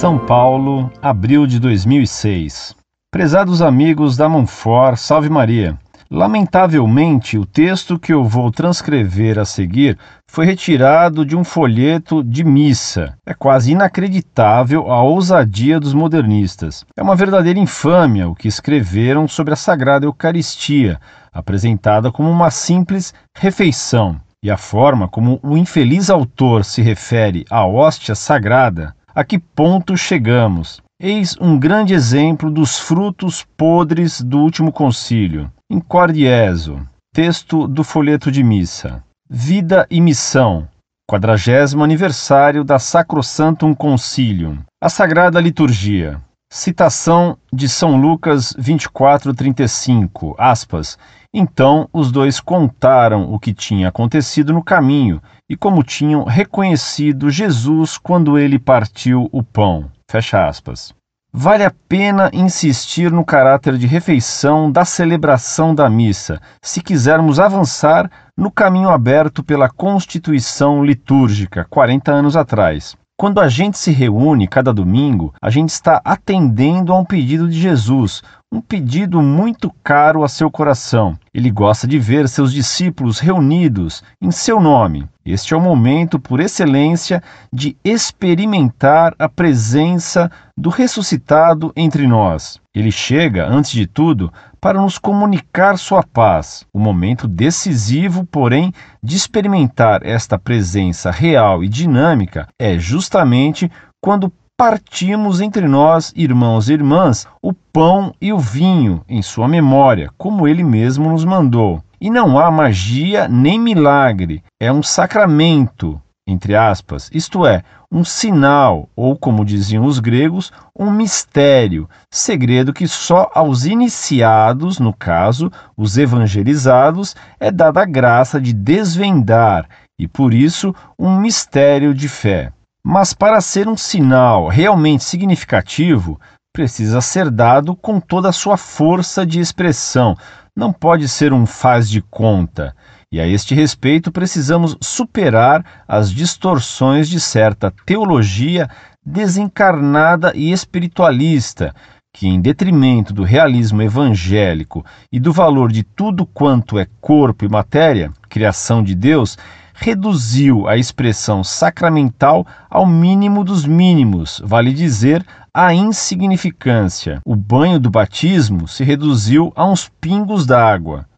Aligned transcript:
São 0.00 0.18
Paulo, 0.18 0.90
abril 1.02 1.46
de 1.46 1.60
2006. 1.60 2.74
Prezados 3.12 3.60
amigos 3.60 4.16
da 4.16 4.30
Monfort, 4.30 4.96
salve 4.96 5.28
Maria. 5.28 5.78
Lamentavelmente, 6.10 7.36
o 7.36 7.44
texto 7.44 7.98
que 7.98 8.10
eu 8.10 8.24
vou 8.24 8.50
transcrever 8.50 9.38
a 9.38 9.44
seguir 9.44 9.98
foi 10.26 10.46
retirado 10.46 11.22
de 11.22 11.36
um 11.36 11.44
folheto 11.44 12.24
de 12.24 12.42
missa. 12.42 13.12
É 13.26 13.34
quase 13.34 13.72
inacreditável 13.72 14.90
a 14.90 15.02
ousadia 15.02 15.78
dos 15.78 15.92
modernistas. 15.92 16.82
É 16.96 17.02
uma 17.02 17.14
verdadeira 17.14 17.58
infâmia 17.58 18.26
o 18.26 18.34
que 18.34 18.48
escreveram 18.48 19.28
sobre 19.28 19.52
a 19.52 19.56
Sagrada 19.56 20.06
Eucaristia, 20.06 20.98
apresentada 21.30 22.10
como 22.10 22.30
uma 22.30 22.50
simples 22.50 23.12
refeição. 23.36 24.18
E 24.42 24.50
a 24.50 24.56
forma 24.56 25.06
como 25.06 25.38
o 25.42 25.54
infeliz 25.58 26.08
autor 26.08 26.64
se 26.64 26.80
refere 26.80 27.44
à 27.50 27.66
hóstia 27.66 28.14
sagrada, 28.14 28.96
a 29.20 29.24
que 29.24 29.38
ponto 29.38 29.98
chegamos? 29.98 30.80
Eis 30.98 31.36
um 31.38 31.58
grande 31.58 31.92
exemplo 31.92 32.50
dos 32.50 32.78
frutos 32.78 33.46
podres 33.54 34.22
do 34.22 34.38
último 34.38 34.72
concílio. 34.72 35.52
Incordieso, 35.70 36.80
texto 37.12 37.68
do 37.68 37.84
folheto 37.84 38.32
de 38.32 38.42
missa. 38.42 39.04
Vida 39.28 39.86
e 39.90 40.00
missão, 40.00 40.66
quadragésimo 41.06 41.84
aniversário 41.84 42.64
da 42.64 42.78
Sacrosantum 42.78 43.74
Concilium. 43.74 44.60
A 44.82 44.88
Sagrada 44.88 45.38
Liturgia. 45.38 46.18
Citação 46.52 47.38
de 47.52 47.68
São 47.68 47.96
Lucas 47.96 48.52
24:35, 48.58 50.34
aspas. 50.36 50.98
Então 51.32 51.88
os 51.92 52.10
dois 52.10 52.40
contaram 52.40 53.32
o 53.32 53.38
que 53.38 53.54
tinha 53.54 53.88
acontecido 53.88 54.52
no 54.52 54.60
caminho 54.60 55.22
e 55.48 55.56
como 55.56 55.84
tinham 55.84 56.24
reconhecido 56.24 57.30
Jesus 57.30 57.96
quando 57.96 58.36
ele 58.36 58.58
partiu 58.58 59.28
o 59.30 59.44
pão. 59.44 59.92
Fecha 60.10 60.44
aspas. 60.44 60.92
Vale 61.32 61.62
a 61.62 61.72
pena 61.88 62.28
insistir 62.32 63.12
no 63.12 63.24
caráter 63.24 63.78
de 63.78 63.86
refeição 63.86 64.72
da 64.72 64.84
celebração 64.84 65.72
da 65.72 65.88
missa, 65.88 66.40
se 66.60 66.82
quisermos 66.82 67.38
avançar 67.38 68.10
no 68.36 68.50
caminho 68.50 68.90
aberto 68.90 69.44
pela 69.44 69.70
Constituição 69.70 70.84
litúrgica 70.84 71.64
40 71.70 72.10
anos 72.10 72.36
atrás. 72.36 72.96
Quando 73.20 73.38
a 73.38 73.50
gente 73.50 73.76
se 73.76 73.90
reúne 73.92 74.48
cada 74.48 74.72
domingo, 74.72 75.34
a 75.42 75.50
gente 75.50 75.68
está 75.68 76.00
atendendo 76.02 76.90
a 76.90 76.98
um 76.98 77.04
pedido 77.04 77.50
de 77.50 77.60
Jesus, 77.60 78.22
um 78.50 78.62
pedido 78.62 79.20
muito 79.20 79.70
caro 79.84 80.24
a 80.24 80.28
seu 80.28 80.50
coração. 80.50 81.18
Ele 81.34 81.50
gosta 81.50 81.86
de 81.86 81.98
ver 81.98 82.30
seus 82.30 82.50
discípulos 82.50 83.18
reunidos 83.18 84.02
em 84.22 84.30
seu 84.30 84.58
nome. 84.58 85.06
Este 85.22 85.52
é 85.52 85.56
o 85.58 85.60
momento 85.60 86.18
por 86.18 86.40
excelência 86.40 87.22
de 87.52 87.76
experimentar 87.84 89.14
a 89.18 89.28
presença 89.28 90.32
do 90.56 90.70
ressuscitado 90.70 91.74
entre 91.76 92.06
nós. 92.06 92.58
Ele 92.74 92.90
chega, 92.90 93.46
antes 93.46 93.72
de 93.72 93.86
tudo, 93.86 94.32
para 94.60 94.80
nos 94.80 94.98
comunicar 94.98 95.78
sua 95.78 96.02
paz. 96.02 96.66
O 96.72 96.78
momento 96.78 97.26
decisivo, 97.26 98.26
porém, 98.26 98.72
de 99.02 99.16
experimentar 99.16 100.04
esta 100.04 100.38
presença 100.38 101.10
real 101.10 101.64
e 101.64 101.68
dinâmica 101.68 102.46
é 102.58 102.78
justamente 102.78 103.70
quando 104.00 104.32
partimos 104.60 105.40
entre 105.40 105.66
nós, 105.66 106.12
irmãos 106.14 106.68
e 106.68 106.74
irmãs, 106.74 107.26
o 107.40 107.54
pão 107.54 108.14
e 108.20 108.30
o 108.30 108.38
vinho 108.38 109.02
em 109.08 109.22
sua 109.22 109.48
memória, 109.48 110.10
como 110.18 110.46
ele 110.46 110.62
mesmo 110.62 111.08
nos 111.08 111.24
mandou. 111.24 111.82
E 111.98 112.10
não 112.10 112.38
há 112.38 112.50
magia 112.50 113.26
nem 113.26 113.58
milagre, 113.58 114.42
é 114.60 114.70
um 114.70 114.82
sacramento, 114.82 116.00
entre 116.30 116.54
aspas, 116.54 117.10
isto 117.12 117.44
é, 117.46 117.62
um 117.90 118.04
sinal, 118.04 118.88
ou 118.94 119.16
como 119.16 119.44
diziam 119.44 119.84
os 119.84 119.98
gregos, 119.98 120.52
um 120.78 120.90
mistério, 120.90 121.88
segredo 122.10 122.72
que 122.72 122.86
só 122.86 123.30
aos 123.34 123.64
iniciados, 123.64 124.78
no 124.78 124.92
caso, 124.92 125.50
os 125.76 125.98
evangelizados, 125.98 127.16
é 127.38 127.50
dada 127.50 127.82
a 127.82 127.84
graça 127.84 128.40
de 128.40 128.52
desvendar, 128.52 129.68
e 129.98 130.06
por 130.06 130.32
isso 130.32 130.74
um 130.98 131.18
mistério 131.18 131.92
de 131.92 132.08
fé. 132.08 132.52
Mas 132.82 133.12
para 133.12 133.40
ser 133.40 133.68
um 133.68 133.76
sinal 133.76 134.48
realmente 134.48 135.04
significativo, 135.04 136.18
precisa 136.52 137.00
ser 137.00 137.30
dado 137.30 137.76
com 137.76 138.00
toda 138.00 138.28
a 138.28 138.32
sua 138.32 138.56
força 138.56 139.26
de 139.26 139.40
expressão, 139.40 140.16
não 140.56 140.72
pode 140.72 141.08
ser 141.08 141.32
um 141.32 141.46
faz 141.46 141.88
de 141.88 142.02
conta. 142.02 142.74
E 143.12 143.20
a 143.20 143.26
este 143.26 143.56
respeito 143.56 144.12
precisamos 144.12 144.76
superar 144.80 145.64
as 145.88 146.12
distorções 146.12 147.08
de 147.08 147.18
certa 147.18 147.72
teologia 147.84 148.70
desencarnada 149.04 150.32
e 150.32 150.52
espiritualista, 150.52 151.74
que, 152.14 152.28
em 152.28 152.40
detrimento 152.40 153.12
do 153.12 153.24
realismo 153.24 153.82
evangélico 153.82 154.84
e 155.10 155.18
do 155.18 155.32
valor 155.32 155.72
de 155.72 155.82
tudo 155.82 156.24
quanto 156.24 156.78
é 156.78 156.86
corpo 157.00 157.44
e 157.44 157.48
matéria, 157.48 158.12
criação 158.28 158.80
de 158.80 158.94
Deus, 158.94 159.36
reduziu 159.74 160.68
a 160.68 160.76
expressão 160.76 161.42
sacramental 161.42 162.46
ao 162.70 162.86
mínimo 162.86 163.42
dos 163.42 163.66
mínimos, 163.66 164.40
vale 164.44 164.72
dizer, 164.72 165.26
a 165.52 165.74
insignificância. 165.74 167.20
O 167.26 167.34
banho 167.34 167.80
do 167.80 167.90
batismo 167.90 168.68
se 168.68 168.84
reduziu 168.84 169.52
a 169.56 169.66
uns 169.66 169.90
pingos 170.00 170.46
d'água. 170.46 171.09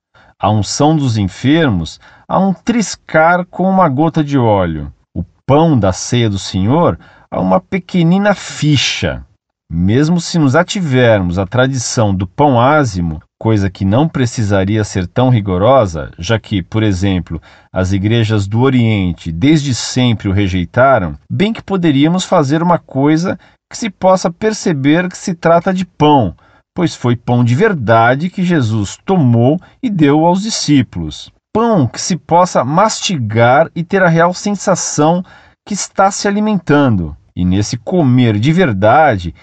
A 0.43 0.51
unção 0.51 0.97
dos 0.97 1.17
enfermos 1.17 2.01
a 2.27 2.37
um 2.37 2.53
triscar 2.53 3.47
com 3.47 3.71
uma 3.71 3.89
gota 3.89 4.25
de 4.25 4.37
óleo. 4.37 4.93
O 5.15 5.23
pão 5.47 5.79
da 5.79 5.93
ceia 5.93 6.29
do 6.29 6.37
Senhor 6.37 6.99
a 7.31 7.41
uma 7.41 7.61
pequenina 7.61 8.35
ficha. 8.35 9.25
Mesmo 9.71 10.21
se 10.21 10.41
nos 10.41 10.57
ativermos 10.57 11.39
a 11.39 11.47
tradição 11.47 12.13
do 12.13 12.27
pão 12.27 12.61
ázimo, 12.61 13.23
coisa 13.39 13.71
que 13.71 13.85
não 13.85 14.09
precisaria 14.09 14.83
ser 14.83 15.07
tão 15.07 15.31
rigorosa, 15.31 16.11
já 16.19 16.41
que, 16.41 16.61
por 16.61 16.83
exemplo, 16.83 17.41
as 17.73 17.93
igrejas 17.93 18.49
do 18.49 18.63
Oriente 18.63 19.31
desde 19.31 19.73
sempre 19.73 20.29
o 20.29 20.33
rejeitaram, 20.33 21.17
bem 21.31 21.53
que 21.53 21.63
poderíamos 21.63 22.25
fazer 22.25 22.65
uma 22.65 22.81
coisa 22.81 23.39
que 23.71 23.79
se 23.79 23.89
possa 23.89 24.29
perceber 24.29 25.09
que 25.09 25.17
se 25.17 25.35
trata 25.35 25.73
de 25.73 25.85
pão, 25.85 26.35
pois 26.75 26.95
foi 26.95 27.17
pão 27.17 27.45
de 27.45 27.55
verdade 27.55 28.31
que 28.31 28.43
Jesus 28.43 28.99
tomou 29.05 29.61
e 29.83 29.91
deu 29.91 30.25
aos 30.25 30.43
discípulos. 30.43 31.31
Pão 31.55 31.87
que 31.87 32.01
se 32.01 32.17
possa 32.17 32.65
mastigar 32.65 33.71
e 33.75 33.85
ter 33.85 34.03
a 34.03 34.09
real 34.09 34.33
sensação 34.33 35.23
que 35.67 35.75
está 35.75 36.11
se 36.11 36.27
alimentando, 36.27 37.17
e 37.37 37.45
nesse 37.45 37.77
comer 37.77 38.39
de 38.39 38.53
verdade, 38.53 39.35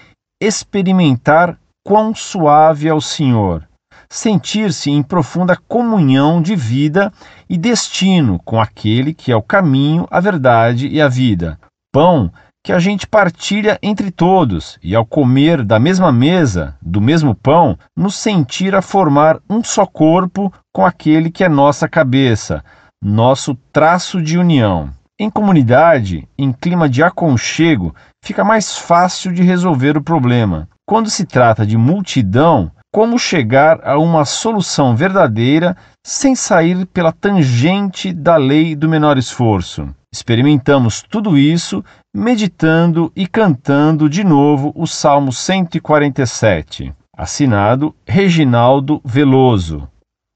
experimentar 0.42 1.56
quão 1.84 2.14
suave 2.14 2.88
é 2.88 2.94
o 2.94 3.00
Senhor 3.00 3.68
sentir-se 4.10 4.90
em 4.90 5.02
profunda 5.02 5.56
comunhão 5.56 6.42
de 6.42 6.56
vida 6.56 7.12
e 7.48 7.56
destino 7.56 8.40
com 8.44 8.60
aquele 8.60 9.14
que 9.14 9.30
é 9.30 9.36
o 9.36 9.42
caminho, 9.42 10.06
a 10.10 10.18
verdade 10.18 10.88
e 10.88 11.00
a 11.00 11.08
vida. 11.08 11.58
Pão 11.92 12.30
que 12.62 12.72
a 12.72 12.78
gente 12.78 13.06
partilha 13.06 13.78
entre 13.82 14.10
todos, 14.10 14.78
e 14.82 14.94
ao 14.94 15.06
comer 15.06 15.64
da 15.64 15.78
mesma 15.78 16.12
mesa, 16.12 16.76
do 16.80 17.00
mesmo 17.00 17.34
pão, 17.34 17.78
nos 17.96 18.16
sentir 18.16 18.74
a 18.74 18.82
formar 18.82 19.38
um 19.48 19.64
só 19.64 19.86
corpo 19.86 20.52
com 20.72 20.84
aquele 20.84 21.30
que 21.30 21.42
é 21.42 21.48
nossa 21.48 21.88
cabeça, 21.88 22.62
nosso 23.02 23.54
traço 23.72 24.20
de 24.20 24.36
união. 24.36 24.90
Em 25.18 25.30
comunidade, 25.30 26.26
em 26.38 26.52
clima 26.52 26.88
de 26.88 27.02
aconchego, 27.02 27.94
fica 28.22 28.42
mais 28.42 28.76
fácil 28.76 29.32
de 29.32 29.42
resolver 29.42 29.96
o 29.96 30.02
problema. 30.02 30.68
Quando 30.86 31.10
se 31.10 31.24
trata 31.24 31.66
de 31.66 31.76
multidão, 31.76 32.72
como 32.92 33.18
chegar 33.18 33.80
a 33.86 33.98
uma 33.98 34.24
solução 34.24 34.96
verdadeira 34.96 35.76
sem 36.04 36.34
sair 36.34 36.86
pela 36.86 37.12
tangente 37.12 38.12
da 38.12 38.36
lei 38.36 38.74
do 38.74 38.88
menor 38.88 39.16
esforço. 39.16 39.88
Experimentamos 40.12 41.04
tudo 41.08 41.38
isso 41.38 41.84
meditando 42.14 43.12
e 43.14 43.26
cantando 43.26 44.08
de 44.08 44.24
novo 44.24 44.72
o 44.74 44.86
Salmo 44.86 45.32
147. 45.32 46.92
Assinado 47.16 47.94
Reginaldo 48.06 49.00
Veloso. 49.04 49.88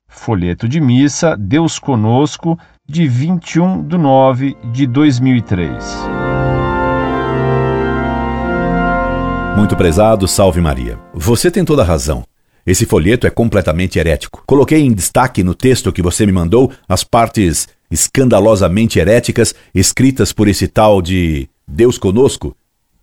Folheto 0.06 0.68
de 0.68 0.80
missa 0.80 1.36
Deus 1.36 1.78
Conosco, 1.78 2.58
de 2.88 3.08
21 3.08 3.88
de 3.88 3.98
9 3.98 4.56
de 4.72 4.86
2003. 4.86 6.14
Muito 9.56 9.76
prezado, 9.76 10.28
salve 10.28 10.60
Maria. 10.60 10.98
Você 11.12 11.50
tem 11.50 11.64
toda 11.64 11.82
a 11.82 11.84
razão. 11.84 12.24
Esse 12.66 12.86
folheto 12.86 13.26
é 13.26 13.30
completamente 13.30 13.98
herético. 13.98 14.42
Coloquei 14.46 14.80
em 14.80 14.92
destaque 14.92 15.42
no 15.42 15.54
texto 15.54 15.92
que 15.92 16.02
você 16.02 16.24
me 16.24 16.32
mandou 16.32 16.72
as 16.88 17.02
partes 17.02 17.68
escandalosamente 17.90 18.98
heréticas 18.98 19.54
escritas 19.74 20.32
por 20.32 20.48
esse 20.48 20.66
tal 20.68 21.02
de 21.02 21.48
Deus 21.66 21.99
Conosco, 21.99 22.56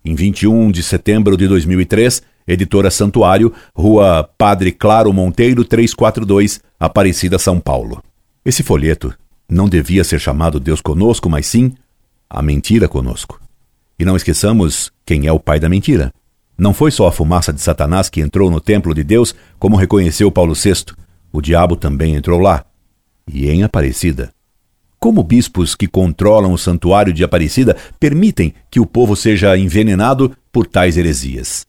em 0.04 0.14
21 0.14 0.70
de 0.70 0.82
setembro 0.82 1.36
de 1.36 1.46
2003, 1.48 2.22
editora 2.46 2.90
Santuário, 2.90 3.52
Rua 3.74 4.28
Padre 4.36 4.72
Claro 4.72 5.12
Monteiro 5.12 5.64
342, 5.64 6.60
Aparecida, 6.78 7.38
São 7.38 7.60
Paulo. 7.60 8.02
Esse 8.44 8.62
folheto 8.62 9.14
não 9.48 9.68
devia 9.68 10.04
ser 10.04 10.18
chamado 10.18 10.58
Deus 10.58 10.80
Conosco, 10.80 11.28
mas 11.28 11.46
sim 11.46 11.72
A 12.28 12.42
Mentira 12.42 12.88
Conosco. 12.88 13.40
E 13.98 14.04
não 14.04 14.16
esqueçamos 14.16 14.90
quem 15.04 15.26
é 15.26 15.32
o 15.32 15.38
pai 15.38 15.60
da 15.60 15.68
mentira. 15.68 16.12
Não 16.56 16.74
foi 16.74 16.90
só 16.90 17.06
a 17.06 17.12
fumaça 17.12 17.52
de 17.52 17.60
Satanás 17.60 18.08
que 18.08 18.20
entrou 18.20 18.50
no 18.50 18.60
templo 18.60 18.94
de 18.94 19.04
Deus, 19.04 19.34
como 19.58 19.76
reconheceu 19.76 20.30
Paulo 20.30 20.54
VI. 20.54 20.94
O 21.32 21.40
diabo 21.40 21.76
também 21.76 22.14
entrou 22.14 22.40
lá. 22.40 22.64
E 23.26 23.48
em 23.48 23.62
Aparecida. 23.62 24.32
Como 25.02 25.24
bispos 25.24 25.74
que 25.74 25.88
controlam 25.88 26.52
o 26.52 26.56
santuário 26.56 27.12
de 27.12 27.24
Aparecida 27.24 27.76
permitem 27.98 28.54
que 28.70 28.78
o 28.78 28.86
povo 28.86 29.16
seja 29.16 29.58
envenenado 29.58 30.30
por 30.52 30.64
tais 30.64 30.96
heresias? 30.96 31.66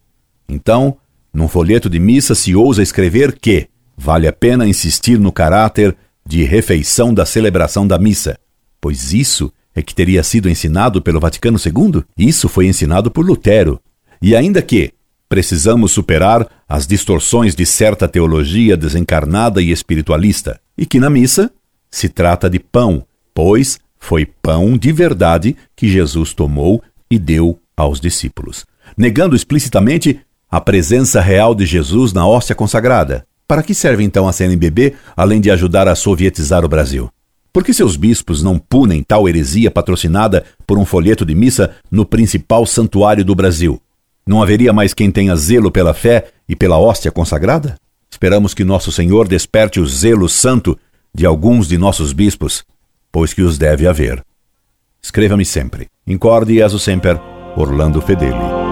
Então, 0.48 0.98
num 1.34 1.48
folheto 1.48 1.90
de 1.90 2.00
missa 2.00 2.36
se 2.36 2.56
ousa 2.56 2.84
escrever 2.84 3.36
que 3.40 3.68
vale 3.98 4.28
a 4.28 4.32
pena 4.32 4.68
insistir 4.68 5.18
no 5.18 5.32
caráter 5.32 5.98
de 6.24 6.44
refeição 6.44 7.12
da 7.12 7.26
celebração 7.26 7.88
da 7.88 7.98
missa, 7.98 8.38
pois 8.80 9.14
isso 9.14 9.52
é 9.74 9.82
que 9.82 9.96
teria 9.96 10.22
sido 10.22 10.48
ensinado 10.48 11.02
pelo 11.02 11.20
Vaticano 11.20 11.58
II? 11.58 12.04
Isso 12.16 12.48
foi 12.48 12.68
ensinado 12.68 13.10
por 13.10 13.26
Lutero. 13.26 13.82
E 14.22 14.36
ainda 14.36 14.62
que 14.62 14.94
precisamos 15.28 15.92
superar 15.92 16.48
as 16.70 16.86
distorções 16.86 17.56
de 17.56 17.66
certa 17.66 18.08
teologia 18.08 18.78
desencarnada 18.78 19.60
e 19.60 19.72
espiritualista, 19.72 20.62
e 20.78 20.86
que 20.86 21.00
na 21.00 21.10
missa 21.10 21.50
se 21.90 22.08
trata 22.10 22.48
de 22.48 22.60
pão, 22.60 23.04
pois 23.34 23.80
foi 24.00 24.26
pão 24.26 24.78
de 24.78 24.92
verdade 24.92 25.56
que 25.76 25.88
Jesus 25.88 26.34
tomou 26.34 26.84
e 27.10 27.18
deu 27.18 27.60
aos 27.76 28.00
discípulos, 28.00 28.66
negando 28.98 29.36
explicitamente 29.36 30.20
a 30.50 30.62
presença 30.62 31.20
real 31.22 31.56
de 31.56 31.66
Jesus 31.66 32.14
na 32.14 32.28
hóstia 32.28 32.56
consagrada. 32.56 33.26
Para 33.48 33.64
que 33.64 33.74
serve 33.74 34.04
então 34.04 34.28
a 34.28 34.34
CNBB, 34.34 34.94
além 35.16 35.42
de 35.42 35.50
ajudar 35.52 35.88
a 35.88 35.96
sovietizar 35.96 36.64
o 36.64 36.70
Brasil? 36.70 37.10
Por 37.52 37.64
que 37.64 37.74
seus 37.74 37.96
bispos 37.96 38.42
não 38.42 38.58
punem 38.58 39.04
tal 39.04 39.30
heresia 39.30 39.70
patrocinada 39.70 40.44
por 40.66 40.78
um 40.78 40.86
folheto 40.86 41.26
de 41.26 41.36
missa 41.36 41.72
no 41.92 42.06
principal 42.06 42.66
santuário 42.66 43.24
do 43.24 43.36
Brasil? 43.36 43.80
Não 44.26 44.42
haveria 44.42 44.74
mais 44.74 44.94
quem 44.94 45.12
tenha 45.12 45.36
zelo 45.36 45.70
pela 45.70 45.94
fé 45.94 46.30
e 46.48 46.56
pela 46.56 46.80
hóstia 46.80 47.12
consagrada? 47.12 47.76
Esperamos 48.10 48.54
que 48.54 48.64
nosso 48.64 48.92
Senhor 48.92 49.28
desperte 49.28 49.80
o 49.80 49.86
zelo 49.86 50.30
santo 50.30 50.78
de 51.14 51.26
alguns 51.26 51.68
de 51.68 51.78
nossos 51.78 52.14
bispos, 52.14 52.64
pois 53.14 53.32
que 53.32 53.44
os 53.44 53.60
deve 53.60 53.88
haver. 53.88 54.22
Escreva-me 55.02 55.46
sempre. 55.46 55.88
Incorde 56.08 56.54
e 56.54 56.64
aso 56.64 56.80
semper, 56.80 57.18
Orlando 57.56 58.02
Fedeli. 58.02 58.63